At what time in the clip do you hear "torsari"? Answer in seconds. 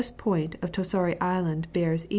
0.71-1.15